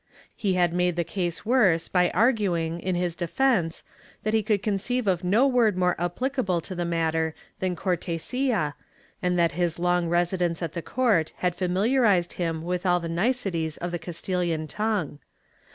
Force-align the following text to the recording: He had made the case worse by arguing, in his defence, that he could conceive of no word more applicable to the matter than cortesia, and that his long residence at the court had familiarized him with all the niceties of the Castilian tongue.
He 0.35 0.55
had 0.55 0.73
made 0.73 0.95
the 0.95 1.03
case 1.03 1.45
worse 1.45 1.87
by 1.87 2.09
arguing, 2.09 2.79
in 2.79 2.95
his 2.95 3.13
defence, 3.13 3.83
that 4.23 4.33
he 4.33 4.41
could 4.41 4.63
conceive 4.63 5.05
of 5.05 5.23
no 5.23 5.45
word 5.45 5.77
more 5.77 5.95
applicable 5.99 6.59
to 6.61 6.73
the 6.73 6.85
matter 6.85 7.35
than 7.59 7.75
cortesia, 7.75 8.73
and 9.21 9.37
that 9.37 9.51
his 9.51 9.77
long 9.77 10.09
residence 10.09 10.63
at 10.63 10.73
the 10.73 10.81
court 10.81 11.33
had 11.37 11.53
familiarized 11.53 12.33
him 12.33 12.63
with 12.63 12.83
all 12.83 12.99
the 12.99 13.09
niceties 13.09 13.77
of 13.77 13.91
the 13.91 13.99
Castilian 13.99 14.65
tongue. 14.65 15.19